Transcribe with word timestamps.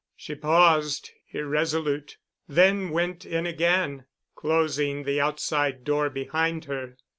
She 0.15 0.33
paused, 0.33 1.11
irresolute, 1.29 2.17
then 2.47 2.89
went 2.89 3.23
in 3.23 3.45
again, 3.45 4.05
closing 4.33 5.03
the 5.03 5.21
outside 5.21 5.83
door 5.83 6.09
behind 6.09 6.65
her. 6.65 6.97